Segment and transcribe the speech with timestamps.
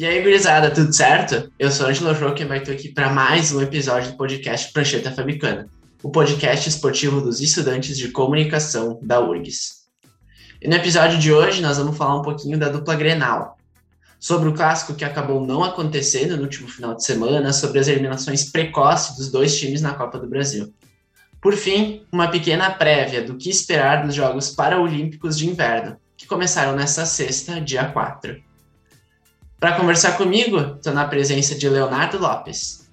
[0.00, 1.52] E aí, gurizada, tudo certo?
[1.58, 5.68] Eu sou Angelo Roque e estar aqui para mais um episódio do podcast Prancheta Fabicana,
[6.02, 9.90] o podcast esportivo dos estudantes de comunicação da URGS.
[10.58, 13.58] E no episódio de hoje nós vamos falar um pouquinho da dupla Grenal,
[14.18, 18.50] sobre o clássico que acabou não acontecendo no último final de semana, sobre as eliminações
[18.50, 20.72] precoces dos dois times na Copa do Brasil.
[21.42, 26.74] Por fim, uma pequena prévia do que esperar dos Jogos Paralímpicos de Inverno, que começaram
[26.74, 28.48] nesta sexta, dia 4.
[29.60, 32.90] Para conversar comigo, estou na presença de Leonardo Lopes.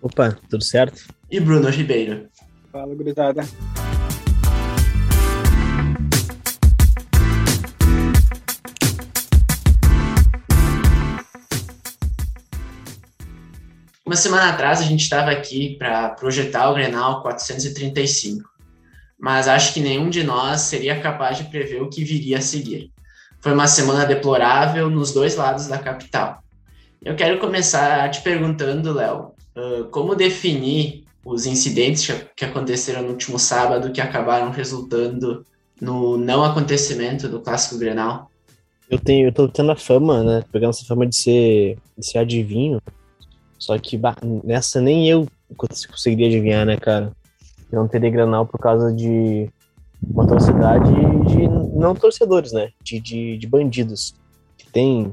[0.00, 1.00] Opa, tudo certo?
[1.30, 2.28] E Bruno Ribeiro.
[2.72, 3.44] Fala, gurizada.
[14.04, 18.50] Uma semana atrás a gente estava aqui para projetar o Grenal 435,
[19.20, 22.90] mas acho que nenhum de nós seria capaz de prever o que viria a seguir.
[23.42, 26.42] Foi uma semana deplorável nos dois lados da capital.
[27.04, 29.32] Eu quero começar te perguntando, Léo,
[29.90, 35.44] como definir os incidentes que aconteceram no último sábado que acabaram resultando
[35.80, 38.30] no não acontecimento do Clássico Grenal?
[38.88, 40.44] Eu tenho, eu tô tendo a fama, né?
[40.52, 42.80] Pegando essa fama de ser, de ser adivinho.
[43.58, 47.10] Só que bah, nessa nem eu conseguiria adivinhar, né, cara?
[47.72, 49.50] Eu não teria Grenal por causa de
[50.10, 50.90] uma torcedade
[51.28, 52.70] de não torcedores, né?
[52.82, 54.14] De, de, de, bandidos.
[54.56, 55.12] Que tem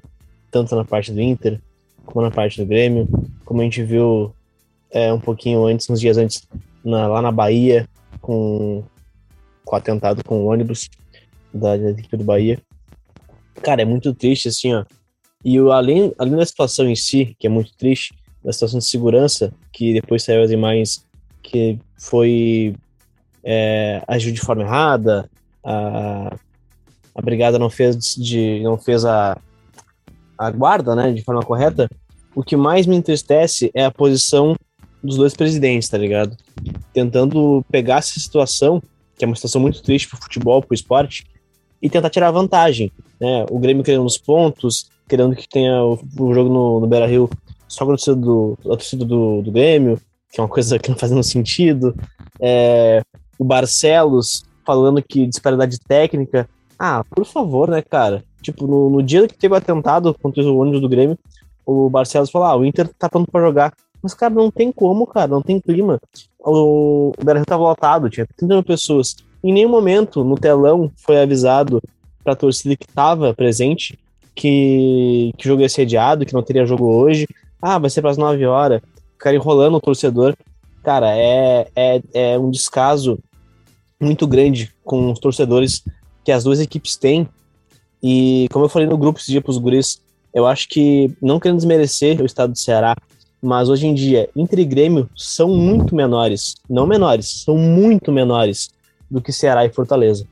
[0.51, 1.61] tanto na parte do Inter,
[2.05, 3.07] como na parte do Grêmio,
[3.45, 4.33] como a gente viu
[4.91, 6.47] é, um pouquinho antes, uns dias antes,
[6.83, 7.87] na, lá na Bahia,
[8.21, 8.83] com,
[9.63, 10.89] com o atentado com o ônibus
[11.53, 12.59] da, da equipe do Bahia.
[13.61, 14.85] Cara, é muito triste, assim, ó.
[15.43, 18.85] E o, além, além da situação em si, que é muito triste, da situação de
[18.85, 21.05] segurança, que depois saiu as imagens
[21.41, 22.75] que foi
[23.43, 25.29] é, agiu de forma errada,
[25.63, 26.35] a,
[27.15, 29.37] a brigada não fez, de, não fez a,
[30.37, 31.89] a guarda né, de forma correta,
[32.35, 34.55] o que mais me entristece é a posição
[35.03, 36.35] dos dois presidentes, tá ligado?
[36.93, 38.81] Tentando pegar essa situação,
[39.17, 41.25] que é uma situação muito triste pro futebol, pro esporte,
[41.81, 43.45] e tentar tirar vantagem, né?
[43.49, 47.29] O Grêmio querendo os pontos, querendo que tenha o, o jogo no, no Beira-Rio
[47.67, 49.99] só com a torcida, do, a torcida do, do Grêmio,
[50.31, 51.95] que é uma coisa que não faz nenhum sentido.
[52.39, 53.01] É,
[53.39, 56.47] o Barcelos falando que disparidade técnica.
[56.77, 58.23] Ah, por favor, né, cara?
[58.41, 61.17] Tipo, no, no dia que teve o atentado contra o ônibus do Grêmio,
[61.65, 63.73] o Barcelos falou: ah, o Inter tá pronto pra jogar.
[64.01, 65.99] Mas, cara, não tem como, cara, não tem clima.
[66.39, 69.15] O, o Brasil tava lotado, tinha 30 mil pessoas.
[69.43, 71.81] Em nenhum momento no telão foi avisado
[72.23, 73.97] pra torcida que tava presente
[74.35, 77.27] que, que o jogo ia ser adiado, que não teria jogo hoje.
[77.61, 78.81] Ah, vai ser para as 9 horas.
[79.17, 80.35] Cara enrolando o torcedor.
[80.81, 83.19] Cara, é, é, é um descaso
[83.99, 85.83] muito grande com os torcedores
[86.23, 87.27] que as duas equipes têm.
[88.01, 90.01] E como eu falei no grupo esse dia para os guris,
[90.33, 92.95] eu acho que, não querendo desmerecer o estado do Ceará,
[93.41, 96.55] mas hoje em dia, Inter e Grêmio são muito menores.
[96.69, 98.69] Não menores, são muito menores
[99.09, 100.25] do que Ceará e Fortaleza.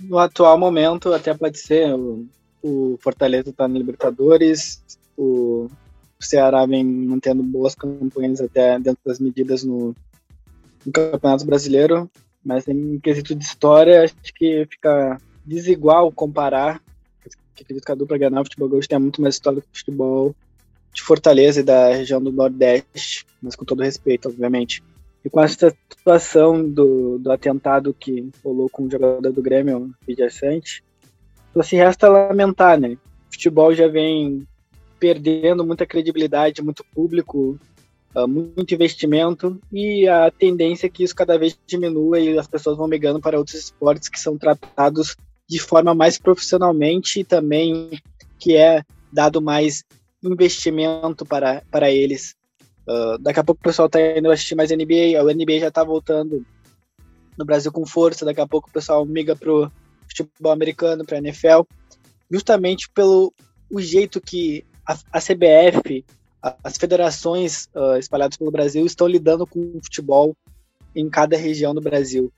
[0.00, 2.26] No atual momento, até pode ser, o,
[2.62, 4.82] o Fortaleza está na Libertadores,
[5.16, 5.70] o
[6.18, 9.94] o Ceará vem mantendo boas campanhas até dentro das medidas no,
[10.84, 12.10] no Campeonato Brasileiro,
[12.46, 16.80] mas em quesito de história, acho que fica desigual comparar.
[17.60, 20.32] Acredito que a dupla Futebol Gaúcho tem muito mais história do futebol
[20.94, 24.80] de Fortaleza e da região do Nordeste, mas com todo respeito, obviamente.
[25.24, 30.30] E com essa situação do, do atentado que rolou com o jogador do Grêmio, Vidia
[30.30, 30.84] Sante,
[31.52, 32.90] só se resta lamentar, né?
[33.28, 34.46] O futebol já vem
[35.00, 37.58] perdendo muita credibilidade, muito público,
[38.24, 42.86] muito investimento e a tendência é que isso cada vez diminua e as pessoas vão
[42.86, 45.16] migrando para outros esportes que são tratados
[45.48, 48.00] de forma mais profissionalmente e também
[48.38, 48.82] que é
[49.12, 49.84] dado mais
[50.22, 52.34] investimento para, para eles.
[52.88, 55.82] Uh, daqui a pouco o pessoal está indo assistir mais NBA, a NBA já está
[55.82, 56.44] voltando
[57.36, 59.70] no Brasil com força, daqui a pouco o pessoal migra para o
[60.08, 61.62] futebol americano, para a NFL,
[62.30, 63.32] justamente pelo
[63.70, 66.04] o jeito que a, a CBF,
[66.62, 70.36] as federações uh, espalhadas pelo Brasil estão lidando com o futebol
[70.94, 72.32] em cada região do Brasil.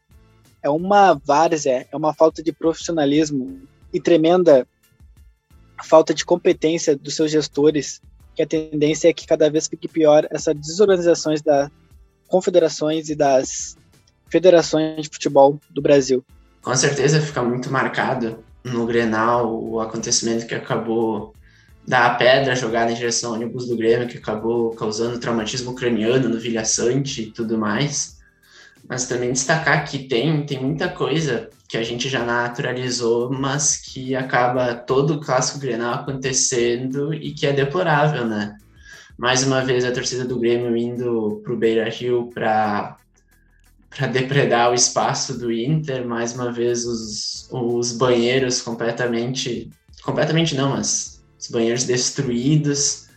[0.62, 3.60] É uma várzea, é uma falta de profissionalismo
[3.92, 4.66] e tremenda
[5.84, 8.00] falta de competência dos seus gestores,
[8.34, 11.70] que a tendência é que cada vez fique pior essa desorganizações das
[12.26, 13.76] confederações e das
[14.28, 16.24] federações de futebol do Brasil.
[16.62, 21.32] Com certeza fica muito marcado no Grenal o acontecimento que acabou
[21.88, 26.38] da pedra jogada em direção ao ônibus do Grêmio, que acabou causando traumatismo craniano no
[26.38, 28.18] Vilha Sante e tudo mais.
[28.86, 34.14] Mas também destacar que tem, tem muita coisa que a gente já naturalizou, mas que
[34.14, 38.54] acaba todo o clássico Grenal acontecendo e que é deplorável, né?
[39.16, 42.98] Mais uma vez a torcida do Grêmio indo para o Beira Rio para
[43.88, 49.70] para depredar o espaço do Inter, mais uma vez os, os banheiros completamente,
[50.04, 53.08] completamente não, mas os banheiros destruídos,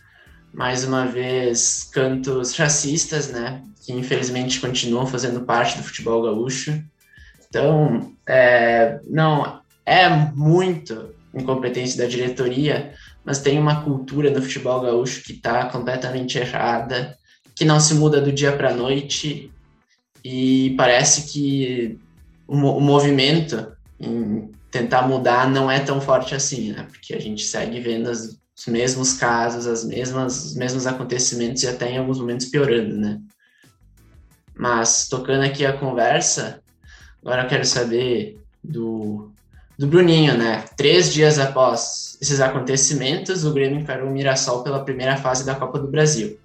[0.52, 6.82] mais uma vez cantos racistas, né, que infelizmente continuam fazendo parte do futebol gaúcho.
[7.48, 12.92] Então, é, não, é muito incompetência da diretoria,
[13.24, 17.16] mas tem uma cultura no futebol gaúcho que está completamente errada,
[17.54, 19.50] que não se muda do dia para a noite.
[20.24, 21.98] E parece que
[22.46, 26.88] o, o movimento em tentar mudar não é tão forte assim, né?
[26.90, 31.68] Porque a gente segue vendo as, os mesmos casos, as mesmas, os mesmos acontecimentos e
[31.68, 33.20] até em alguns momentos piorando, né?
[34.56, 36.60] Mas tocando aqui a conversa,
[37.22, 39.30] agora eu quero saber do,
[39.78, 40.64] do Bruninho, né?
[40.76, 45.78] Três dias após esses acontecimentos, o Grêmio encarou o Mirassol pela primeira fase da Copa
[45.78, 46.40] do Brasil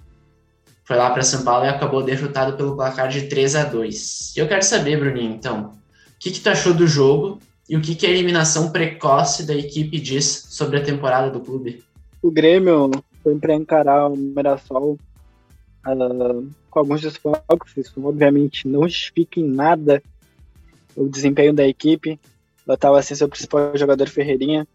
[0.88, 4.40] foi lá para São Paulo e acabou derrotado pelo placar de 3 a 2 E
[4.40, 5.72] eu quero saber, Bruninho, então, o
[6.18, 10.00] que, que tu achou do jogo e o que, que a eliminação precoce da equipe
[10.00, 11.84] diz sobre a temporada do clube?
[12.22, 12.92] O Grêmio
[13.24, 14.98] foi para encarar o Mirassol
[15.86, 20.02] uh, com alguns desfalques, isso obviamente não justifica em nada
[20.96, 22.20] o desempenho da equipe.
[22.66, 24.68] Ela estava sem seu principal jogador Ferreirinha,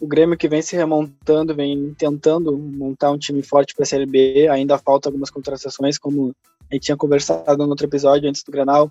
[0.00, 4.06] o Grêmio que vem se remontando, vem tentando montar um time forte para a Série
[4.06, 6.34] B, ainda falta algumas contratações, como
[6.70, 8.90] a gente tinha conversado no outro episódio antes do Granal.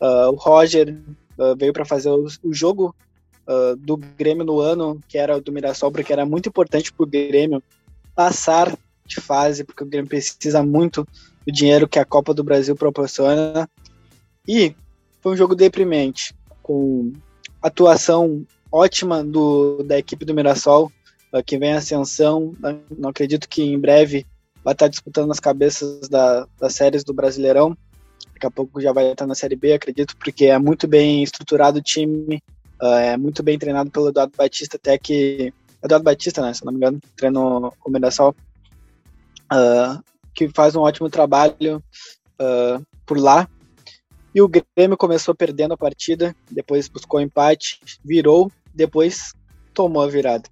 [0.00, 0.98] Uh, o Roger
[1.38, 2.94] uh, veio para fazer o, o jogo
[3.46, 7.08] uh, do Grêmio no ano, que era do Mirassol, porque era muito importante para o
[7.08, 7.62] Grêmio
[8.14, 11.06] passar de fase, porque o Grêmio precisa muito
[11.46, 13.68] do dinheiro que a Copa do Brasil proporciona.
[14.46, 14.74] E
[15.20, 17.12] foi um jogo deprimente, com
[17.60, 20.90] atuação ótima do, da equipe do Mirassol,
[21.32, 22.54] uh, que vem ascensão.
[22.96, 24.26] Não acredito que em breve
[24.64, 27.76] vai estar disputando as cabeças da, das séries do Brasileirão.
[28.42, 31.78] Daqui a pouco já vai estar na Série B, acredito, porque é muito bem estruturado
[31.78, 32.42] o time,
[32.82, 35.54] uh, é muito bem treinado pelo Eduardo Batista, até que.
[35.80, 36.52] Eduardo Batista, né?
[36.52, 38.34] Se não me engano, treinou o Mirassol,
[39.52, 40.02] uh,
[40.34, 41.80] que faz um ótimo trabalho
[42.40, 43.48] uh, por lá.
[44.34, 49.34] E o Grêmio começou perdendo a partida, depois buscou empate, virou depois
[49.72, 50.48] tomou a virada.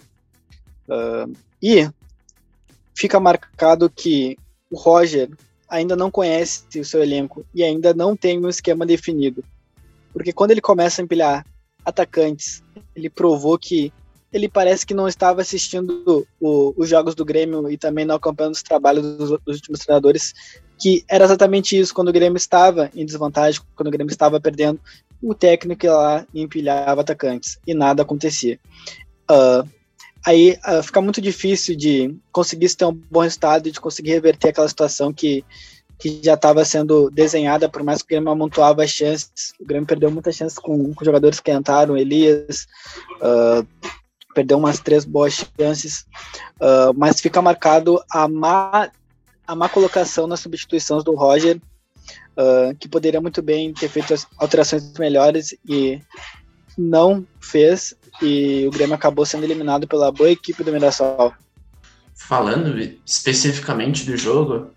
[0.89, 1.91] Uh, e
[2.95, 4.37] fica marcado que
[4.71, 5.29] o Roger
[5.71, 9.45] ainda não conhece o seu elenco e ainda não tem um esquema definido.
[10.13, 11.47] Porque quando ele começa a empilhar
[11.85, 12.63] atacantes,
[12.95, 13.93] ele provou que
[14.33, 18.55] ele parece que não estava assistindo o, os jogos do Grêmio e também não acompanhando
[18.55, 20.35] os trabalhos dos, dos, últimos treinadores,
[20.79, 24.81] que era exatamente isso, quando o Grêmio estava em desvantagem, quando o Grêmio estava perdendo,
[25.23, 28.59] o técnico ia lá e empilhava atacantes, e nada acontecia.
[29.31, 29.69] Uh,
[30.25, 34.49] aí uh, fica muito difícil de conseguir ter um bom resultado e de conseguir reverter
[34.49, 35.45] aquela situação que,
[35.99, 39.53] que já estava sendo desenhada, por mais que o Grêmio amontoava as chances.
[39.59, 42.67] O Grêmio perdeu muitas chances com, com jogadores que entraram, Elias,
[43.17, 43.67] uh,
[44.35, 46.07] perdeu umas três boas chances,
[46.61, 48.91] uh, mas fica marcado a má,
[49.47, 51.61] a má colocação nas substituições do Roger,
[52.79, 56.01] que poderia muito bem ter feito alterações melhores e
[56.79, 61.33] não fez, e o Grêmio acabou sendo eliminado pela boa equipe do Mirassol.
[62.15, 64.71] Falando especificamente do jogo,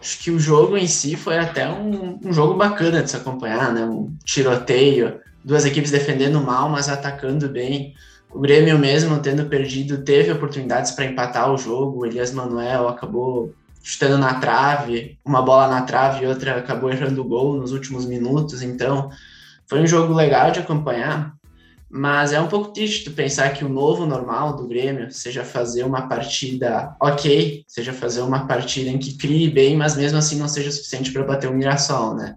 [0.00, 3.72] acho que o jogo em si foi até um, um jogo bacana de se acompanhar,
[3.72, 3.84] né?
[3.84, 7.94] Um tiroteio, duas equipes defendendo mal, mas atacando bem.
[8.32, 12.00] O Grêmio mesmo, tendo perdido, teve oportunidades para empatar o jogo.
[12.00, 17.20] O Elias Manuel acabou chutando na trave, uma bola na trave e outra acabou errando
[17.20, 18.60] o gol nos últimos minutos.
[18.60, 19.10] Então,
[19.68, 21.35] foi um jogo legal de acompanhar.
[21.88, 26.08] Mas é um pouco triste pensar que o novo normal do Grêmio seja fazer uma
[26.08, 30.72] partida ok, seja fazer uma partida em que crie bem, mas mesmo assim não seja
[30.72, 32.36] suficiente para bater o Mirassol, né?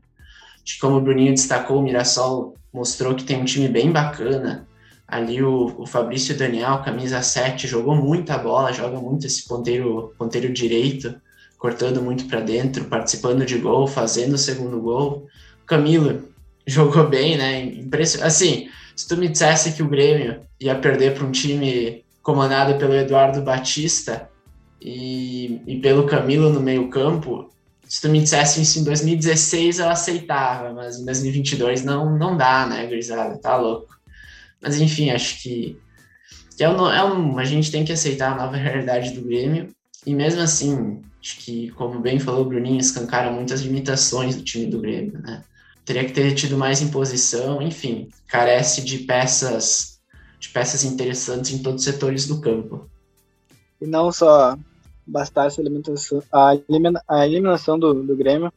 [0.63, 4.67] Acho que como o Bruninho destacou, o Mirassol mostrou que tem um time bem bacana,
[5.09, 10.53] Ali o, o Fabrício Daniel, camisa 7, jogou muita bola, joga muito esse ponteiro, ponteiro
[10.53, 11.15] direito,
[11.57, 15.27] cortando muito para dentro, participando de gol, fazendo o segundo gol.
[15.65, 16.29] Camilo
[16.65, 17.63] jogou bem, né?
[17.63, 18.23] Impression...
[18.23, 22.93] Assim, se tu me dissesse que o Grêmio ia perder para um time comandado pelo
[22.93, 24.29] Eduardo Batista
[24.81, 27.49] e, e pelo Camilo no meio-campo,
[27.87, 32.67] se tu me dissesse isso em 2016 eu aceitava, mas em 2022 não, não dá,
[32.67, 33.37] né, Grisada?
[33.37, 33.87] Tá louco.
[34.61, 35.79] Mas enfim, acho que,
[36.57, 39.73] que é, um, é um, a gente tem que aceitar a nova realidade do Grêmio.
[40.05, 44.65] E mesmo assim, acho que, como bem falou o Bruninho, escancaram muitas limitações do time
[44.65, 45.41] do Grêmio, né?
[45.85, 49.99] Teria que ter tido mais imposição, enfim, carece de peças
[50.39, 52.89] de peças interessantes em todos os setores do campo.
[53.81, 54.57] E não só
[55.05, 55.59] bastasse
[56.31, 58.51] a elimina, a eliminação do, do Grêmio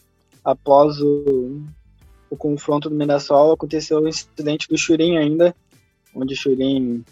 [0.45, 1.61] após o,
[2.31, 5.55] o confronto do Mirassol, aconteceu o incidente do Churin ainda,
[6.15, 7.05] onde o Churin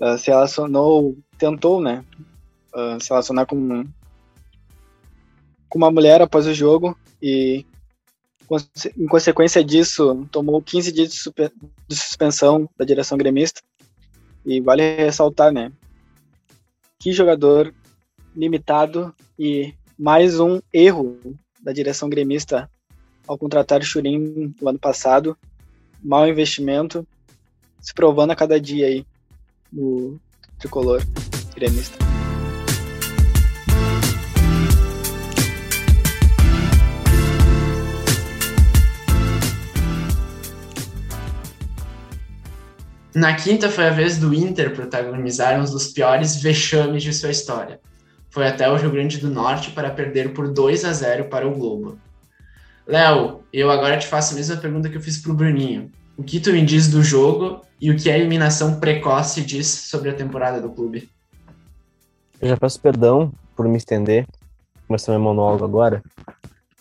[0.00, 2.04] uh, se relacionou, tentou, né,
[2.74, 3.84] uh, se relacionar com,
[5.68, 7.64] com uma mulher após o jogo e
[8.98, 11.12] em consequência disso, tomou 15 dias
[11.88, 13.60] de, suspensão da direção gremista.
[14.44, 15.72] E vale ressaltar, né?
[16.98, 17.72] Que jogador
[18.34, 21.18] limitado e mais um erro
[21.62, 22.68] da direção gremista
[23.26, 25.36] ao contratar o Churin no ano passado.
[26.02, 27.06] Mau investimento,
[27.80, 29.06] se provando a cada dia aí
[29.72, 30.20] no
[30.58, 31.02] tricolor
[31.54, 32.11] gremista.
[43.14, 47.78] Na quinta foi a vez do Inter protagonizar um dos piores vexames de sua história.
[48.30, 51.54] Foi até o Rio Grande do Norte para perder por 2 a 0 para o
[51.54, 51.98] Globo.
[52.86, 55.90] Léo, eu agora te faço a mesma pergunta que eu fiz para o Bruninho.
[56.16, 60.08] O que tu me diz do jogo e o que a eliminação precoce diz sobre
[60.08, 61.10] a temporada do clube?
[62.40, 64.26] Eu já peço perdão por me estender,
[64.88, 66.02] começando meu monólogo agora.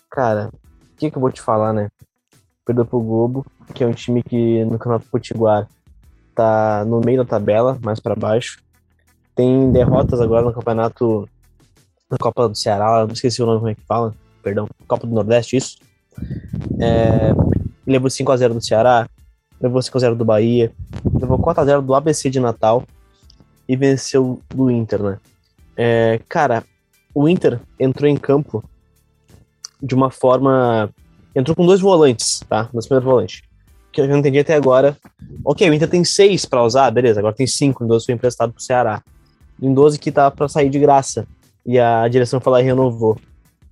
[0.10, 1.90] Cara, o que, que eu vou te falar, né?
[2.66, 5.68] Perdeu pro Globo, que é um time que no Campeonato Potiguar
[6.36, 8.62] tá no meio da tabela, mais para baixo.
[9.36, 11.28] Tem derrotas agora no campeonato,
[12.10, 15.14] na Copa do Ceará, não esqueci o nome como é que fala, perdão, Copa do
[15.14, 15.78] Nordeste, isso.
[16.80, 17.34] É,
[17.86, 19.08] levou 5x0 do Ceará,
[19.60, 20.72] levou 5x0 do Bahia,
[21.20, 22.84] levou 4x0 do ABC de Natal
[23.68, 25.20] e venceu do Inter, né?
[25.78, 26.64] É, cara,
[27.14, 28.64] o Inter entrou em campo
[29.82, 30.90] de uma forma.
[31.34, 32.70] Entrou com dois volantes, tá?
[32.74, 33.42] Nos primeiros volantes
[33.92, 34.98] que eu não entendi até agora.
[35.44, 38.62] Ok, o Inter tem seis para usar, beleza, agora tem cinco, Lindoso foi emprestado pro
[38.62, 39.04] Ceará.
[39.60, 41.28] Lindoso que tá para sair de graça.
[41.66, 43.20] E a direção falou e renovou.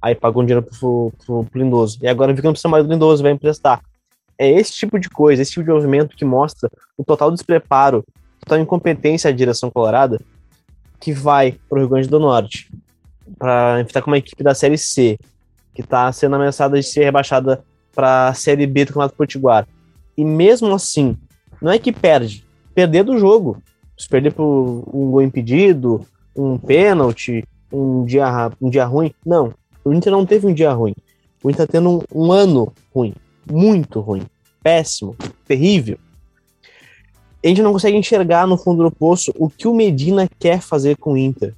[0.02, 1.98] Aí pagou um dinheiro pro, pro, pro Lindoso.
[2.02, 3.82] E agora viu que precisa mais do Lindoso, vai emprestar.
[4.38, 8.06] É esse tipo de coisa, esse tipo de movimento que mostra o total despreparo,
[8.40, 10.20] total incompetência da direção colorada,
[11.00, 12.70] que vai pro Rio Grande do Norte
[13.38, 15.18] para enfrentar com uma equipe da Série C,
[15.74, 19.68] que tá sendo ameaçada de ser rebaixada para a Série B do Campeonato Potiguar
[20.20, 21.16] e mesmo assim,
[21.62, 22.46] não é que perde,
[22.76, 23.64] perder do jogo.
[23.98, 24.44] Se perder por
[24.94, 29.14] um gol impedido, um pênalti, um dia, um dia ruim.
[29.26, 30.94] Não, o Inter não teve um dia ruim.
[31.42, 33.14] O Inter tá tendo um, um ano ruim,
[33.50, 34.24] muito ruim,
[34.62, 35.16] péssimo,
[35.48, 35.98] terrível.
[37.42, 40.98] A gente não consegue enxergar no fundo do poço o que o Medina quer fazer
[40.98, 41.56] com o Inter.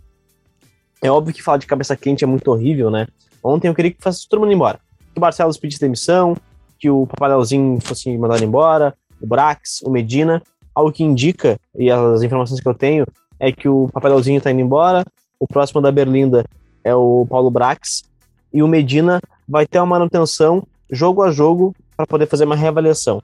[1.01, 3.07] É óbvio que falar de cabeça quente é muito horrível, né?
[3.43, 4.79] Ontem eu queria que fosse todo mundo embora.
[5.13, 6.37] Que o Barcelos pedisse demissão,
[6.81, 10.41] que o Papaléuzinho fosse mandado embora, o Brax, o Medina.
[10.73, 13.05] Algo que indica, e as informações que eu tenho,
[13.39, 15.05] é que o Papaléuzinho está indo embora,
[15.39, 16.43] o próximo da Berlinda
[16.83, 18.03] é o Paulo Brax,
[18.51, 23.21] e o Medina vai ter uma manutenção jogo a jogo para poder fazer uma reavaliação.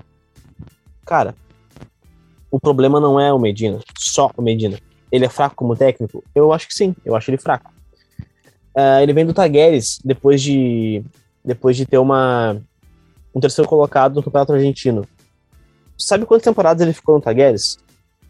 [1.05, 1.33] Cara,
[2.51, 4.77] o problema não é o Medina, só o Medina.
[5.11, 6.23] Ele é fraco como técnico?
[6.35, 7.71] Eu acho que sim, eu acho ele fraco.
[8.75, 11.03] Uh, ele vem do Tagueres depois de
[11.43, 12.61] depois de ter uma
[13.37, 15.07] um terceiro colocado no Campeonato Argentino.
[15.95, 17.77] Sabe quantas temporadas ele ficou no Tagueres?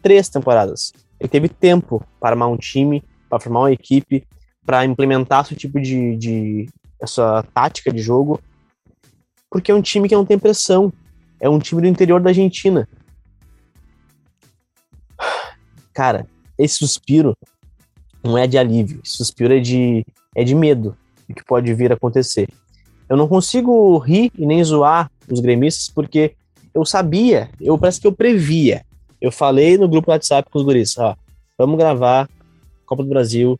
[0.02, 0.92] Três temporadas.
[1.18, 4.26] Ele teve tempo para armar um time, para formar uma equipe,
[4.66, 6.68] para implementar seu tipo de, de
[7.00, 8.38] essa tática de jogo,
[9.50, 10.92] porque é um time que não tem pressão.
[11.40, 12.86] É um time do interior da Argentina.
[15.94, 16.26] Cara,
[16.58, 17.34] esse suspiro
[18.22, 20.96] não é de alívio, esse suspiro é de, é de medo
[21.26, 22.48] do que pode vir a acontecer.
[23.08, 26.34] Eu não consigo rir e nem zoar os gremistas porque
[26.74, 28.84] eu sabia, eu parece que eu previa.
[29.20, 31.16] Eu falei no grupo WhatsApp com os guris, ó,
[31.56, 32.28] vamos gravar
[32.86, 33.58] Copa do Brasil,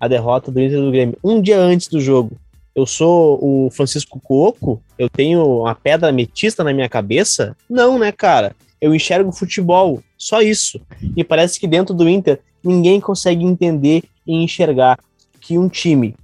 [0.00, 2.36] a derrota do Inter do Grêmio, um dia antes do jogo.
[2.74, 7.56] Eu sou o Francisco Coco, eu tenho uma pedra metista na minha cabeça?
[7.70, 8.56] Não, né, cara?
[8.80, 10.80] Eu enxergo futebol, só isso.
[11.16, 14.98] E parece que dentro do Inter ninguém consegue entender e enxergar
[15.40, 16.16] que um time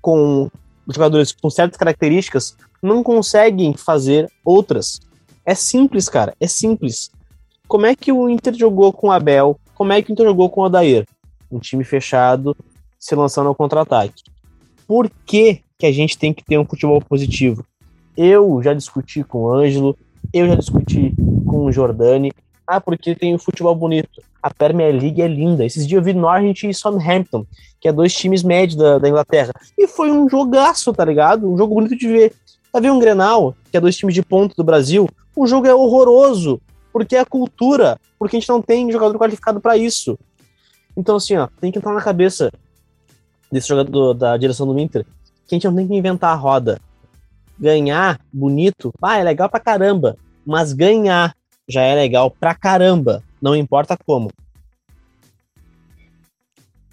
[0.00, 0.50] com
[0.88, 5.00] jogadores com certas características não conseguem fazer outras.
[5.44, 7.10] É simples, cara, é simples.
[7.66, 9.58] Como é que o Inter jogou com o Abel?
[9.74, 11.06] Como é que o Inter jogou com o Odair?
[11.50, 12.56] Um time fechado,
[12.98, 14.22] se lançando ao contra-ataque.
[14.86, 17.64] Por que, que a gente tem que ter um futebol positivo?
[18.16, 19.96] Eu já discuti com o Ângelo,
[20.32, 21.14] eu já discuti
[21.46, 22.32] com o Jordani.
[22.66, 24.22] Ah, porque tem o futebol bonito.
[24.42, 25.64] A Premier League é linda.
[25.64, 27.46] Esses dias eu vi Norwich e Southampton,
[27.80, 29.52] que é dois times médios da, da Inglaterra.
[29.76, 31.50] E foi um jogaço, tá ligado?
[31.50, 32.32] Um jogo bonito de ver.
[32.72, 35.74] Vai ver um Grenal, que é dois times de ponto do Brasil, o jogo é
[35.74, 36.60] horroroso,
[36.92, 40.18] porque é a cultura, porque a gente não tem jogador qualificado para isso.
[40.96, 42.52] Então, assim, ó, tem que entrar na cabeça
[43.50, 45.04] desse jogador da direção do Inter,
[45.46, 46.80] que a gente não tem que inventar a roda.
[47.58, 50.16] Ganhar, bonito, ah, é legal pra caramba,
[50.46, 51.34] mas ganhar
[51.68, 54.30] já é legal pra caramba, não importa como.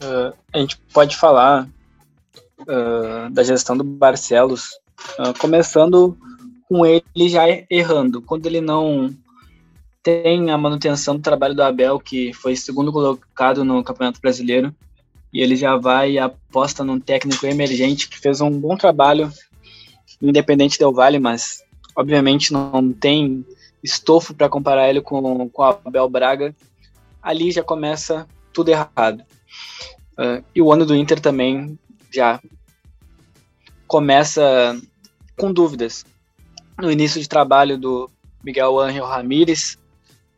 [0.01, 1.67] Uh, a gente pode falar
[2.61, 4.71] uh, da gestão do Barcelos,
[5.19, 6.17] uh, começando
[6.67, 8.21] com ele já errando.
[8.21, 9.13] Quando ele não
[10.01, 14.73] tem a manutenção do trabalho do Abel, que foi segundo colocado no Campeonato Brasileiro,
[15.31, 19.31] e ele já vai e aposta num técnico emergente que fez um bom trabalho,
[20.21, 21.63] independente do Vale, mas
[21.95, 23.45] obviamente não tem
[23.83, 26.55] estofo para comparar ele com, com Abel Braga.
[27.21, 29.23] Ali já começa tudo errado.
[30.13, 31.77] Uh, e o ano do Inter também
[32.11, 32.39] já
[33.87, 34.79] começa
[35.37, 36.05] com dúvidas.
[36.79, 38.09] No início de trabalho do
[38.43, 39.77] Miguel Ángel Ramírez,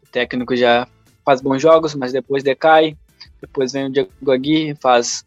[0.03, 0.87] o técnico já
[1.25, 2.97] faz bons jogos, mas depois decai.
[3.41, 5.25] Depois vem o Diego Aguirre, faz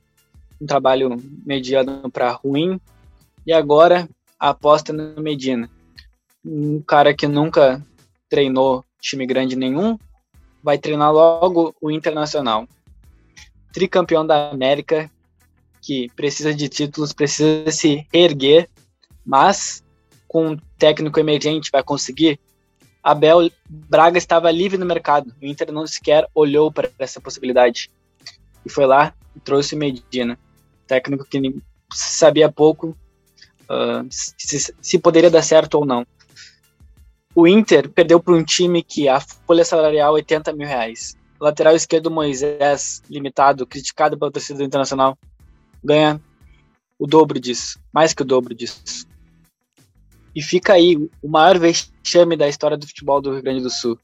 [0.61, 2.81] um trabalho mediano para ruim.
[3.47, 4.09] E agora
[4.39, 5.71] a aposta no Medina.
[6.45, 7.85] Um cara que nunca
[8.29, 9.99] treinou time grande nenhum,
[10.63, 12.67] vai treinar logo o Internacional
[13.77, 15.11] tricampeão da América,
[15.83, 18.71] que precisa de títulos, precisa se erguer,
[19.23, 19.85] mas
[20.27, 22.41] com um técnico emergente vai conseguir.
[23.03, 27.91] Abel Braga estava livre no mercado, o Inter não sequer olhou para essa possibilidade.
[28.65, 30.39] E foi lá e trouxe Medina,
[30.87, 31.39] técnico que
[31.93, 32.97] sabia pouco
[33.69, 36.07] uh, se, se poderia dar certo ou não.
[37.37, 41.75] O Inter perdeu para um time que a folha salarial é 80 mil reais lateral
[41.75, 45.19] esquerdo Moisés, limitado, criticado pela torcida internacional,
[45.83, 46.21] ganha
[46.99, 49.07] o dobro disso, mais que o dobro disso.
[50.35, 53.99] E fica aí o maior vexame da história do futebol do Rio Grande do Sul.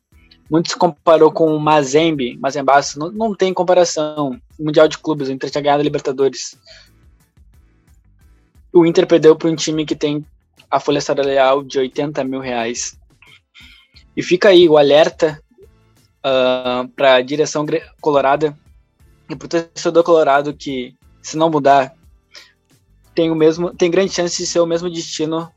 [0.51, 4.39] Muitos comparou com o Mazembe, Mazembaço, não, não tem comparação.
[4.59, 6.57] O Mundial de Clubes, o Inter tinha ganhado a Libertadores.
[8.73, 10.25] O Inter perdeu para um time que tem
[10.71, 12.99] a folha salarial de 80 mil reais.
[14.17, 15.43] E fica aí o alerta
[16.25, 17.65] uh, ah, para a direção
[18.01, 18.57] colorada
[19.29, 21.95] e para o torcedor colorado que, se não mudar,
[23.15, 25.51] tem o mesmo, tem grande chance de ser o mesmo destino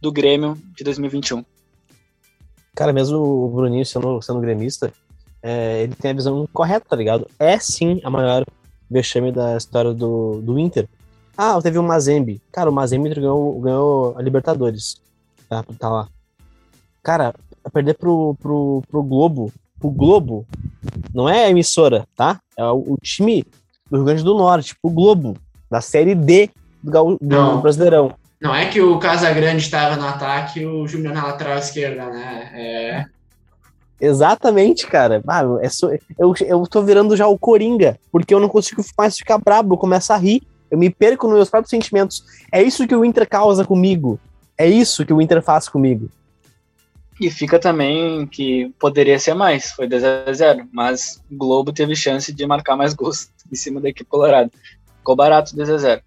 [0.00, 1.44] do Grêmio de 2021.
[2.74, 4.92] Cara, mesmo o Bruninho sendo, sendo gremista,
[5.42, 7.28] é, ele tem a visão correta, tá ligado?
[7.38, 8.44] É sim a maior
[8.90, 10.88] vexame da história do, do Inter.
[11.36, 12.40] Ah, teve o Mazembe.
[12.50, 15.00] Cara, o Mazembe ganhou, ganhou a Libertadores.
[15.48, 16.08] Tá, tá lá.
[17.02, 17.34] Cara,
[17.70, 20.46] perder pro, pro, pro Globo o Globo.
[21.12, 22.40] Não é a emissora, tá?
[22.56, 23.44] É o, o time
[23.90, 25.36] do Rio Grande do Norte, o Globo,
[25.70, 26.50] da Série D
[26.82, 28.14] do, do Brasileirão.
[28.40, 32.50] Não é que o Casagrande estava no ataque e o Júnior na lateral esquerda, né?
[32.54, 33.04] É...
[34.00, 35.22] Exatamente, cara.
[35.28, 35.68] Ah, é
[36.18, 39.78] eu, eu tô virando já o Coringa, porque eu não consigo mais ficar brabo, eu
[39.78, 42.24] começo a rir, eu me perco nos meus próprios sentimentos.
[42.50, 44.18] É isso que o Inter causa comigo.
[44.58, 46.10] É isso que o Inter faz comigo.
[47.20, 51.94] E fica também que poderia ser mais, foi 2 a 0 mas o Globo teve
[51.94, 54.50] chance de marcar mais gols em cima da equipe colorada.
[54.98, 56.02] Ficou barato 2 a 0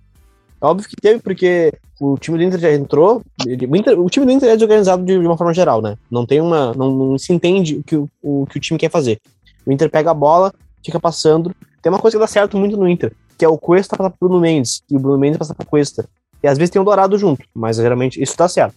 [0.61, 3.21] Óbvio que teve, porque o time do Inter já entrou.
[3.45, 5.97] O, Inter, o time do Inter é desorganizado de, de, uma forma geral, né?
[6.09, 6.73] Não tem uma.
[6.73, 9.19] Não, não se entende o que o, o que o time quer fazer.
[9.65, 11.53] O Inter pega a bola, fica passando.
[11.81, 14.27] Tem uma coisa que dá certo muito no Inter, que é o Cuesta passar pro
[14.27, 16.07] Bruno Mendes, e o Bruno Mendes passar pro Cuesta.
[16.41, 18.75] E às vezes tem o Dourado junto, mas geralmente isso dá certo.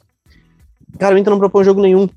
[0.98, 2.08] Cara, o Inter não propõe jogo nenhum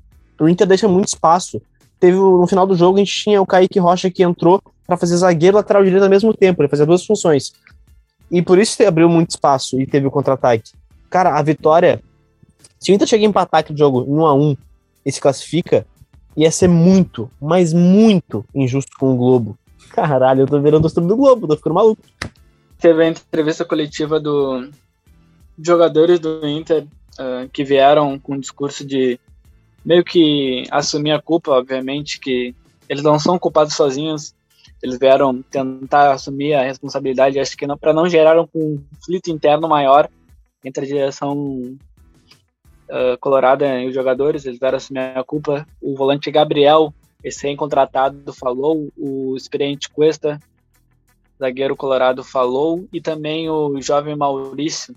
[0.42, 1.62] o Inter deixa muito espaço.
[2.00, 5.16] Teve no final do jogo a gente tinha o Kaique Rocha que entrou para fazer
[5.16, 7.52] zagueiro lateral direito ao mesmo tempo, ele fazia duas funções.
[8.30, 10.72] E por isso abriu muito espaço e teve o contra-ataque.
[11.08, 12.02] Cara, a vitória,
[12.80, 14.56] se o Inter chegar a empatar aquele jogo em 1 a 1
[15.06, 15.86] e se classifica,
[16.36, 19.56] ia ser muito, mas muito injusto com o Globo.
[19.90, 22.02] Caralho, eu tô virando o do Globo, tô ficando maluco.
[22.80, 24.68] Teve a entrevista coletiva do
[25.56, 26.86] jogadores do Inter
[27.18, 29.18] uh, que vieram com um discurso de
[29.84, 32.54] meio que assumir a culpa, obviamente, que
[32.88, 34.34] eles não são culpados sozinhos,
[34.82, 40.08] eles vieram tentar assumir a responsabilidade, acho que para não gerar um conflito interno maior
[40.64, 41.76] entre a direção
[42.88, 45.66] uh, colorada e os jogadores, eles vieram assumir a culpa.
[45.80, 50.40] O volante Gabriel, esse recém-contratado, falou, o experiente Cuesta,
[51.38, 54.94] zagueiro colorado, falou, e também o jovem Maurício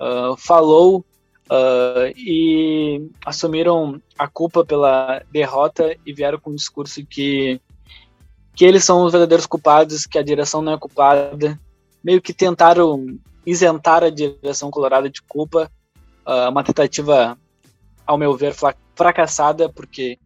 [0.00, 1.04] uh, falou
[1.50, 7.60] Uh, e assumiram a culpa pela derrota e vieram com um discurso que,
[8.54, 11.60] que eles são os verdadeiros culpados, que a direção não é culpada.
[12.02, 15.70] Meio que tentaram isentar a direção colorada de culpa,
[16.26, 17.38] uh, uma tentativa,
[18.06, 18.54] ao meu ver,
[18.94, 20.18] fracassada, porque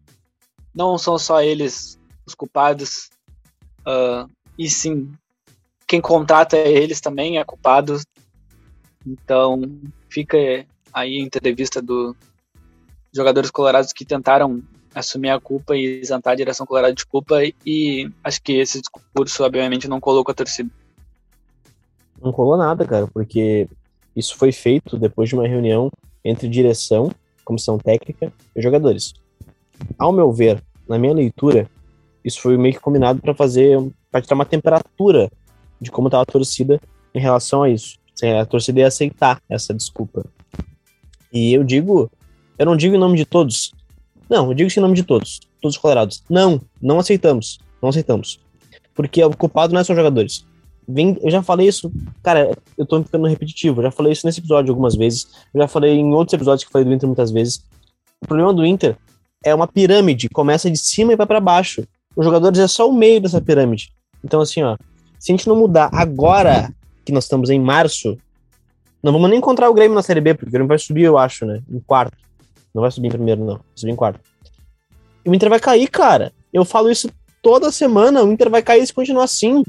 [0.75, 3.11] não são só eles os culpados,
[3.81, 5.13] uh, e sim
[5.87, 7.99] quem contrata eles também é culpado.
[9.07, 9.63] Então
[10.11, 12.15] fica aí entrevista dos
[13.13, 14.63] jogadores colorados que tentaram
[14.95, 19.45] assumir a culpa e isentar a direção colorada de culpa e acho que esse discurso
[19.45, 20.71] obviamente não colocou a torcida.
[22.21, 23.69] Não colou nada, cara, porque
[24.17, 25.91] isso foi feito depois de uma reunião
[26.25, 27.11] entre direção,
[27.45, 29.15] comissão técnica e jogadores.
[29.97, 31.71] Ao meu ver, na minha leitura,
[32.25, 33.79] isso foi meio que combinado para fazer,
[34.11, 35.31] para tirar uma temperatura
[35.81, 36.81] de como estava a torcida
[37.15, 37.99] em relação a isso.
[38.41, 40.25] A torcida ia aceitar essa desculpa.
[41.33, 42.11] E eu digo,
[42.59, 43.73] eu não digo em nome de todos.
[44.29, 46.23] Não, eu digo em nome de todos, todos os colorados.
[46.29, 48.41] Não, não aceitamos, não aceitamos.
[48.95, 50.45] Porque o culpado não é só jogadores.
[50.87, 54.41] Vem, eu já falei isso, cara, eu tô ficando repetitivo, eu já falei isso nesse
[54.41, 57.63] episódio algumas vezes, eu já falei em outros episódios que falei do Inter muitas vezes.
[58.23, 58.97] O problema do Inter
[59.45, 61.85] é uma pirâmide, começa de cima e vai para baixo.
[62.17, 63.93] Os jogadores é só o meio dessa pirâmide.
[64.25, 64.77] Então, assim, ó,
[65.19, 66.73] se a gente não mudar agora,
[67.05, 68.17] que nós estamos em março,
[69.03, 71.17] não vamos nem encontrar o Grêmio na Série B, porque o Grêmio vai subir, eu
[71.17, 71.63] acho, né?
[71.71, 72.17] Em quarto.
[72.75, 73.55] Não vai subir em primeiro, não.
[73.55, 74.21] Vai subir em quarto.
[75.25, 76.33] E o Inter vai cair, cara.
[76.53, 77.11] Eu falo isso
[77.43, 78.23] toda semana.
[78.23, 79.65] O Inter vai cair se continuar assim.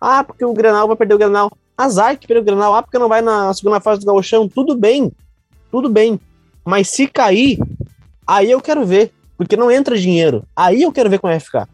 [0.00, 1.52] Ah, porque o Granal vai perder o Granal.
[1.76, 2.74] Azar que perdeu o Granal.
[2.74, 4.48] Ah, porque não vai na segunda fase do Gauchão.
[4.48, 5.12] Tudo bem.
[5.70, 6.18] Tudo bem.
[6.64, 7.58] Mas se cair,
[8.26, 9.12] aí eu quero ver.
[9.36, 10.44] Porque não entra dinheiro.
[10.54, 11.68] Aí eu quero ver como vai ficar.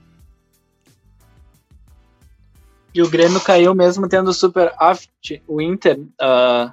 [2.94, 5.42] E o Grêmio caiu mesmo tendo super aft.
[5.46, 6.72] O Inter uh,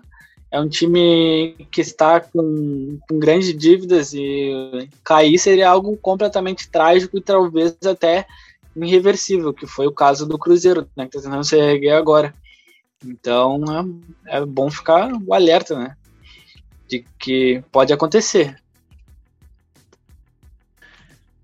[0.54, 7.18] é um time que está com, com grandes dívidas e cair seria algo completamente trágico
[7.18, 8.28] e talvez até
[8.76, 12.36] irreversível, que foi o caso do Cruzeiro, né, que está tentando se erguer agora.
[13.04, 13.64] Então
[14.28, 15.98] é, é bom ficar alerta, né?
[16.88, 18.56] De que pode acontecer.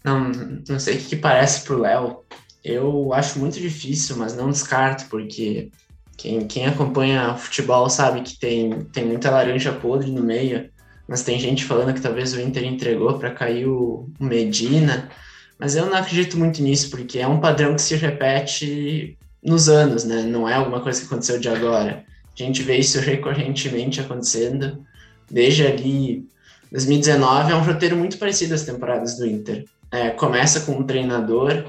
[0.03, 0.29] Não,
[0.69, 2.23] não sei o que parece pro Léo,
[2.63, 5.71] eu acho muito difícil, mas não descarto, porque
[6.19, 10.69] quem, quem acompanha futebol sabe que tem, tem muita laranja podre no meio,
[11.07, 15.09] mas tem gente falando que talvez o Inter entregou para cair o, Medina,
[15.57, 20.03] mas eu não acredito muito nisso, porque é um padrão que se repete nos anos,
[20.03, 20.21] né?
[20.23, 22.03] Não é alguma coisa que aconteceu de agora.
[22.37, 24.85] A gente vê isso recorrentemente acontecendo.
[25.31, 26.27] Desde ali,
[26.69, 29.65] 2019 é um roteiro muito parecido às temporadas do Inter.
[29.89, 31.65] É, começa com um treinador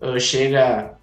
[0.00, 0.97] uh, chega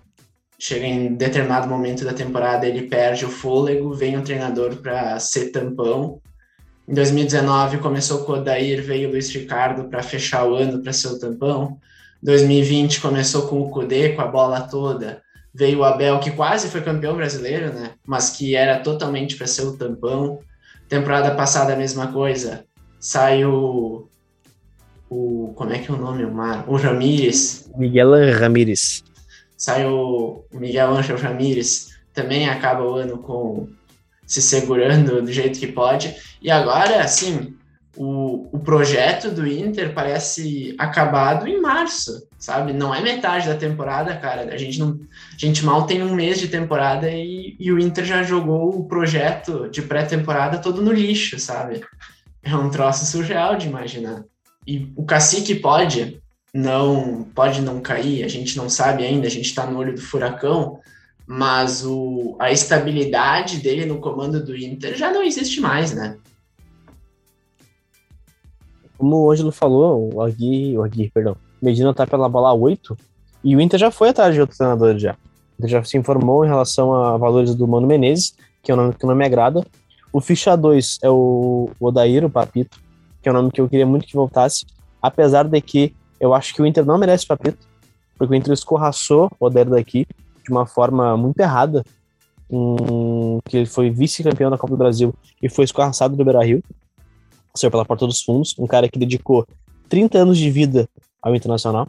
[0.58, 5.52] chega em determinado momento da temporada, ele perde o fôlego, vem um treinador para ser
[5.52, 6.22] tampão.
[6.88, 10.94] Em 2019 começou com o Odair, veio o Luiz Ricardo para fechar o ano para
[10.94, 11.80] ser o tampão.
[12.22, 15.22] 2020 começou com o Cudê, com a bola toda.
[15.54, 17.92] Veio o Abel, que quase foi campeão brasileiro, né?
[18.06, 20.40] Mas que era totalmente para ser o tampão.
[20.90, 22.66] Temporada passada a mesma coisa.
[23.00, 24.10] Saiu
[25.10, 25.54] o.
[25.56, 26.26] Como é que é o nome?
[26.26, 27.70] O, Mar, o Ramírez.
[27.78, 29.04] Miguel Ramírez.
[29.58, 33.68] Sai o Miguel Angel Ramírez, também acaba o ano com
[34.26, 36.16] se segurando do jeito que pode.
[36.42, 37.56] E agora, assim,
[37.96, 42.74] o, o projeto do Inter parece acabado em março, sabe?
[42.74, 44.54] Não é metade da temporada, cara.
[44.54, 45.00] A gente não,
[45.34, 48.86] a gente mal tem um mês de temporada e, e o Inter já jogou o
[48.86, 51.82] projeto de pré-temporada todo no lixo, sabe?
[52.44, 54.24] É um troço surreal de imaginar.
[54.68, 56.22] E o cacique pode
[56.56, 60.00] não pode não cair, a gente não sabe ainda, a gente está no olho do
[60.00, 60.80] furacão,
[61.28, 66.18] mas o, a estabilidade dele no comando do Inter já não existe mais, né?
[68.98, 72.98] Como o Ângelo falou, o Agui, o Agui, perdão, Medina tá pela bola 8
[73.44, 75.12] e o Inter já foi atrás de outro treinador já.
[75.12, 78.78] O Inter já se informou em relação a valores do Mano Menezes, que é um
[78.78, 79.62] nome que não me agrada.
[80.14, 82.80] O ficha 2 é o Odair, o Papito,
[83.22, 84.66] que é um nome que eu queria muito que voltasse,
[85.02, 85.94] apesar de que
[86.26, 87.68] eu acho que o Inter não merece papito,
[88.18, 90.08] porque o Inter escorraçou o Odair daqui
[90.44, 91.84] de uma forma muito errada,
[93.46, 96.64] que ele foi vice-campeão da Copa do Brasil e foi escorraçado do Beira-Rio,
[97.56, 99.48] saiu pela porta dos fundos, um cara que dedicou
[99.90, 100.88] 30 anos de vida
[101.22, 101.88] ao Internacional,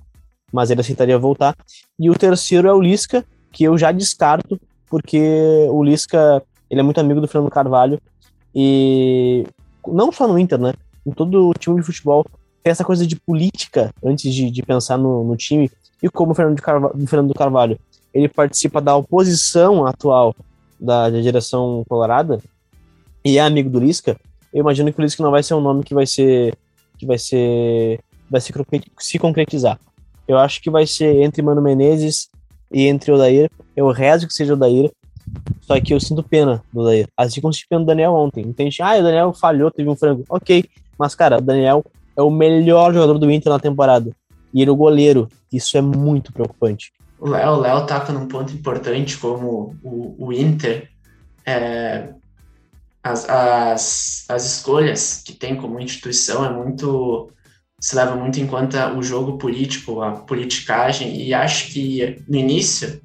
[0.52, 1.56] mas ele aceitaria voltar.
[1.98, 6.82] E o terceiro é o Lisca, que eu já descarto, porque o Lisca ele é
[6.82, 8.00] muito amigo do Fernando Carvalho
[8.54, 9.46] e
[9.86, 10.72] não só no Inter, né?
[11.04, 12.24] Em todo o time de futebol
[12.66, 15.70] tem essa coisa de política antes de, de pensar no, no, time.
[16.02, 17.78] E como o Fernando, Carvalho, o Fernando Carvalho
[18.12, 20.34] ele participa da oposição atual
[20.80, 22.40] da, da direção colorada
[23.24, 24.16] e é amigo do Lisca,
[24.52, 26.56] eu imagino que o Lisca não vai ser um nome que vai ser
[26.98, 28.52] que vai ser vai se,
[28.98, 29.78] se concretizar.
[30.26, 32.28] Eu acho que vai ser entre Mano Menezes
[32.72, 33.48] e entre Odair.
[33.76, 34.90] Eu rezo que seja Odair.
[35.60, 37.06] Só que eu sinto pena do Daí.
[37.16, 38.44] Assim como senti pena do Daniel ontem.
[38.44, 38.82] Entende?
[38.82, 40.24] Ah, o Daniel falhou, teve um frango.
[40.28, 40.64] Ok.
[40.98, 41.84] Mas, cara, o Daniel
[42.16, 44.10] é o melhor jogador do Inter na temporada.
[44.52, 45.28] E ele é o goleiro.
[45.52, 46.92] Isso é muito preocupante.
[47.18, 50.88] O Léo, Léo toca num ponto importante como o, o Inter.
[51.44, 52.08] É,
[53.02, 57.30] as, as, as escolhas que tem como instituição é muito
[57.78, 63.00] se leva muito em conta o jogo político, a politicagem, e acho que no início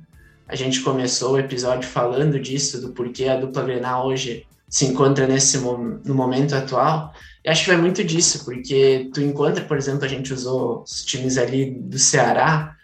[0.48, 5.28] a gente começou o episódio falando disso, do porquê a dupla Grenal hoje se encontra
[5.28, 7.14] nesse no momento atual.
[7.46, 11.38] Acho que vai muito disso, porque tu encontra, por exemplo, a gente usou os times
[11.38, 12.76] ali do Ceará,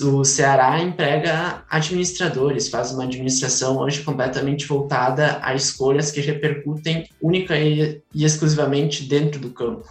[0.00, 7.58] o Ceará emprega administradores, faz uma administração hoje completamente voltada a escolhas que repercutem única
[7.58, 9.88] e, e exclusivamente dentro do campo.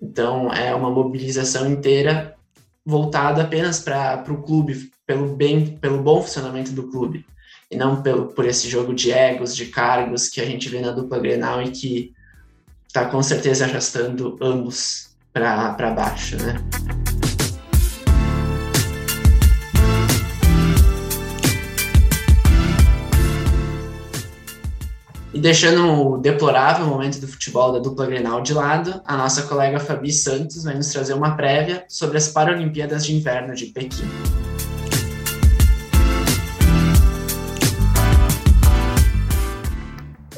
[0.00, 2.34] Então, é uma mobilização inteira
[2.84, 7.24] voltada apenas para o clube, pelo bem, pelo bom funcionamento do clube,
[7.70, 10.92] e não pelo, por esse jogo de egos, de cargos que a gente vê na
[10.92, 12.12] dupla Grenal e que
[12.96, 16.56] está com certeza arrastando ambos para baixo, né?
[25.34, 29.78] E deixando o deplorável momento do futebol da dupla Grenal de lado, a nossa colega
[29.78, 34.08] Fabi Santos vai nos trazer uma prévia sobre as Paralimpíadas de Inverno de Pequim.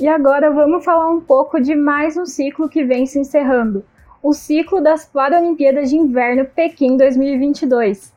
[0.01, 3.85] E agora vamos falar um pouco de mais um ciclo que vem se encerrando,
[4.23, 8.13] o ciclo das Paralimpíadas de Inverno Pequim 2022.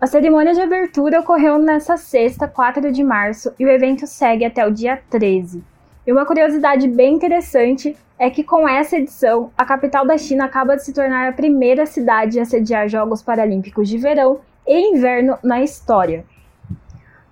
[0.00, 4.64] A cerimônia de abertura ocorreu nesta sexta, 4 de março, e o evento segue até
[4.64, 5.64] o dia 13.
[6.06, 10.76] E uma curiosidade bem interessante é que com essa edição, a capital da China acaba
[10.76, 15.60] de se tornar a primeira cidade a sediar Jogos Paralímpicos de Verão e Inverno na
[15.60, 16.24] história.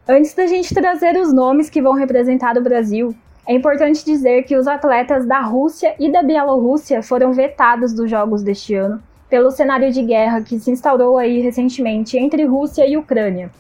[0.07, 3.15] Antes da gente trazer os nomes que vão representar o Brasil,
[3.49, 8.43] é importante dizer que os atletas da Rússia e da Bielorrússia foram vetados dos Jogos
[8.43, 13.51] deste ano pelo cenário de guerra que se instaurou aí recentemente entre Rússia e Ucrânia.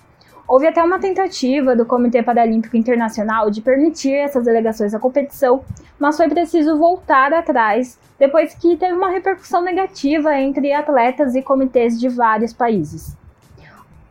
[0.47, 5.65] Houve até uma tentativa do Comitê Paralímpico Internacional de permitir essas delegações à competição,
[5.99, 11.99] mas foi preciso voltar atrás depois que teve uma repercussão negativa entre atletas e comitês
[11.99, 13.17] de vários países.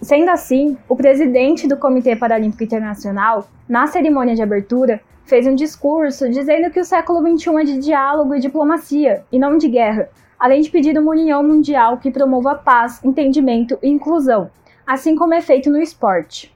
[0.03, 6.29] Sendo assim, o presidente do Comitê Paralímpico Internacional, na cerimônia de abertura, fez um discurso
[6.29, 10.59] dizendo que o século XXI é de diálogo e diplomacia, e não de guerra, além
[10.59, 14.51] de pedir uma união mundial que promova paz, entendimento e inclusão,
[14.85, 16.53] assim como é feito no esporte.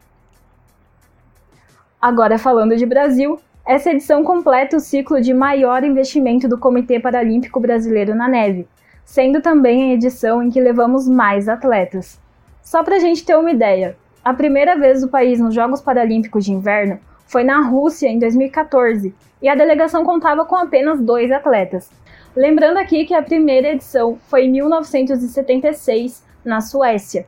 [2.02, 7.62] Agora, falando de Brasil, essa edição completa o ciclo de maior investimento do Comitê Paralímpico
[7.62, 8.68] Brasileiro na neve,
[9.06, 12.27] sendo também a edição em que levamos mais atletas.
[12.68, 16.44] Só para a gente ter uma ideia, a primeira vez do país nos Jogos Paralímpicos
[16.44, 21.90] de Inverno foi na Rússia em 2014 e a delegação contava com apenas dois atletas.
[22.36, 27.26] Lembrando aqui que a primeira edição foi em 1976, na Suécia.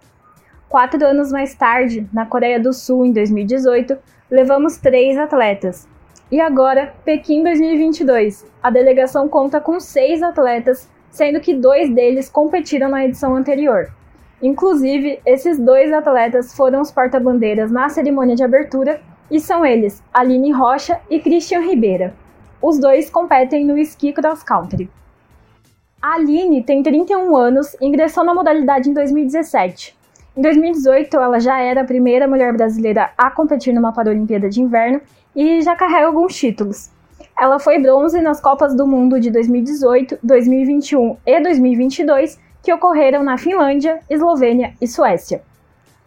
[0.67, 3.97] Quatro anos mais tarde, na Coreia do Sul, em 2018,
[4.29, 5.87] levamos três atletas.
[6.29, 12.89] E agora, Pequim 2022, a delegação conta com seis atletas, sendo que dois deles competiram
[12.89, 13.89] na edição anterior.
[14.41, 20.51] Inclusive, esses dois atletas foram os porta-bandeiras na cerimônia de abertura e são eles Aline
[20.51, 22.13] Rocha e Christian Ribeira.
[22.61, 24.89] Os dois competem no ski cross country.
[26.01, 29.97] A Aline tem 31 anos e ingressou na modalidade em 2017.
[30.37, 35.01] Em 2018, ela já era a primeira mulher brasileira a competir numa Paralimpíada de Inverno
[35.35, 36.89] e já carrega alguns títulos.
[37.37, 43.37] Ela foi bronze nas Copas do Mundo de 2018, 2021 e 2022 que ocorreram na
[43.37, 45.41] Finlândia, Eslovênia e Suécia.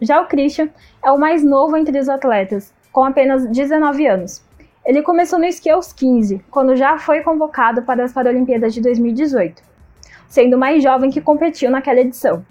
[0.00, 0.68] Já o Christian
[1.02, 4.44] é o mais novo entre os atletas, com apenas 19 anos.
[4.84, 9.62] Ele começou no esqui aos 15, quando já foi convocado para as Paralimpíadas de 2018,
[10.28, 12.44] sendo o mais jovem que competiu naquela edição.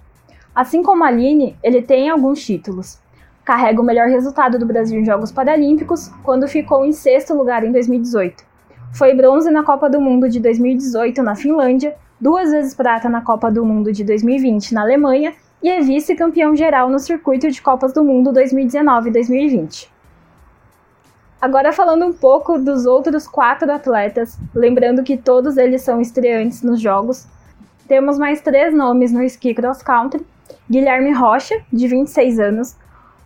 [0.56, 3.00] Assim como a Aline, ele tem alguns títulos.
[3.44, 7.72] Carrega o melhor resultado do Brasil em Jogos Paralímpicos, quando ficou em sexto lugar em
[7.72, 8.46] 2018.
[8.94, 13.50] Foi bronze na Copa do Mundo de 2018 na Finlândia duas vezes prata na Copa
[13.50, 18.04] do Mundo de 2020 na Alemanha e é vice-campeão geral no circuito de Copas do
[18.04, 19.92] Mundo 2019 e 2020.
[21.42, 26.80] Agora falando um pouco dos outros quatro atletas, lembrando que todos eles são estreantes nos
[26.80, 27.28] jogos,
[27.88, 30.24] temos mais três nomes no ski cross country:
[30.70, 32.78] Guilherme Rocha, de 26 anos,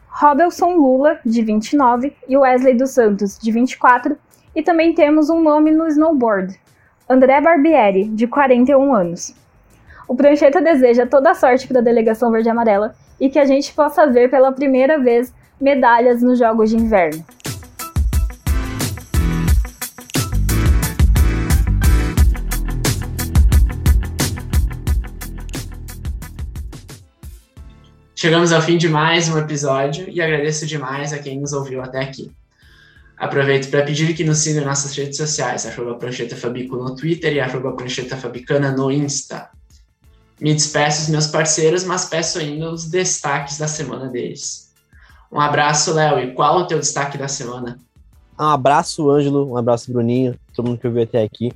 [0.07, 4.17] Robelson Lula, de 29, e Wesley dos Santos, de 24,
[4.55, 6.57] e também temos um nome no snowboard,
[7.07, 9.35] André Barbieri, de 41 anos.
[10.07, 14.07] O Prancheta deseja toda a sorte para a delegação verde-amarela e que a gente possa
[14.07, 17.23] ver pela primeira vez medalhas nos Jogos de Inverno.
[28.15, 31.99] Chegamos ao fim de mais um episódio e agradeço demais a quem nos ouviu até
[31.99, 32.31] aqui.
[33.17, 37.33] Aproveito para pedir que nos sigam em nossas redes sociais, arroba Prancheta Fabico no Twitter
[37.33, 39.49] e arroba Prancheta Fabicana no Insta.
[40.39, 44.73] Me despeço dos meus parceiros, mas peço ainda os destaques da semana deles.
[45.31, 47.79] Um abraço, Léo, e qual o teu destaque da semana?
[48.37, 51.53] Um abraço, Ângelo, um abraço, Bruninho, todo mundo que ouviu até aqui.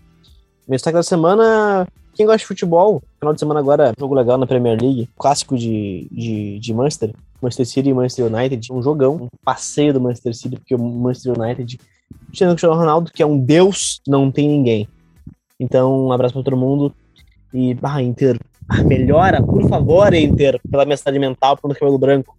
[0.65, 4.48] Meu destaque da semana, quem gosta de futebol, final de semana agora, jogo legal na
[4.48, 9.28] Premier League, clássico de, de, de Manchester, Manchester City e Manchester United, um jogão, um
[9.43, 11.80] passeio do Manchester City, porque o Manchester United,
[12.32, 14.88] tirando o Cristiano Ronaldo, que é um deus, não tem ninguém.
[15.60, 16.93] Então, um abraço para todo mundo.
[17.54, 18.39] E, ah, Inter,
[18.86, 22.38] melhora, por favor, Inter, pela minha cidade mental, pelo cabelo branco.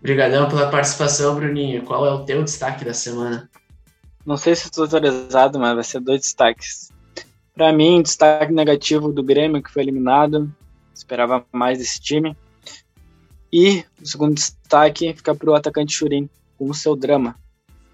[0.00, 1.82] Obrigadão pela participação, Bruninho.
[1.84, 3.50] Qual é o teu destaque da semana?
[4.24, 6.92] Não sei se estou atualizado, mas vai ser dois destaques.
[7.54, 10.52] Para mim, destaque negativo do Grêmio, que foi eliminado.
[10.94, 12.36] Esperava mais desse time.
[13.52, 16.28] E o segundo destaque fica para o atacante Churin,
[16.58, 17.36] com o seu drama.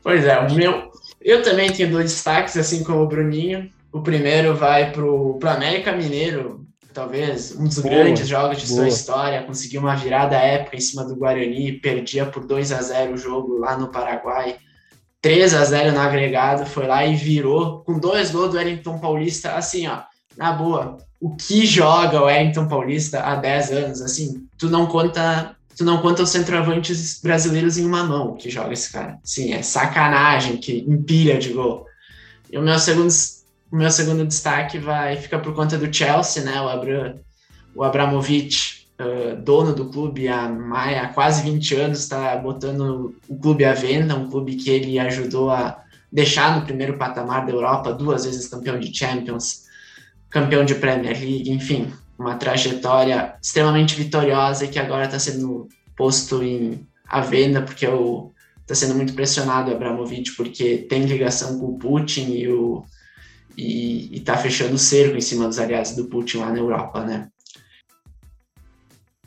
[0.02, 0.90] Pois é, o meu.
[1.20, 3.70] Eu também tenho dois destaques, assim como o Bruninho.
[3.92, 8.80] O primeiro vai para o América Mineiro, talvez um dos boa, grandes jogos de boa.
[8.80, 9.42] sua história.
[9.42, 13.58] Conseguiu uma virada épica em cima do Guarani, perdia por 2 a 0 o jogo
[13.58, 14.56] lá no Paraguai.
[15.20, 19.52] 3 a 0 no agregado, foi lá e virou com dois gols do Wellington Paulista,
[19.52, 20.02] assim, ó,
[20.36, 20.98] na boa.
[21.20, 26.02] O que joga o Wellington Paulista há 10 anos, assim, tu não conta, tu não
[26.02, 29.18] conta os centroavantes brasileiros em uma mão que joga esse cara.
[29.22, 31.86] Sim, é sacanagem que empilha de gol.
[32.50, 33.08] E o meu segundo
[33.72, 36.60] o meu segundo destaque vai ficar por conta do Chelsea, né?
[36.60, 37.18] O, Abra,
[37.74, 43.64] o Abramovich, uh, dono do clube há, há quase 20 anos, está botando o clube
[43.64, 48.26] à venda, um clube que ele ajudou a deixar no primeiro patamar da Europa, duas
[48.26, 49.61] vezes campeão de Champions,
[50.32, 56.42] campeão de Premier League, enfim, uma trajetória extremamente vitoriosa e que agora está sendo posto
[56.42, 57.86] em à venda porque
[58.62, 62.82] está sendo muito pressionado o Abramovich porque tem ligação com o Putin e o
[63.54, 67.28] e está fechando o cerco em cima dos aliados do Putin lá na Europa, né?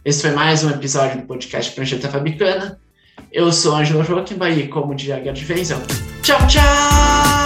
[0.04, 2.80] Esse foi mais um episódio do podcast Prancheta Fabricana.
[3.32, 5.78] Eu sou Ângelo Joaquim Bahia, como diria Gerd Wenzel.
[6.24, 7.45] Tchau, tchau!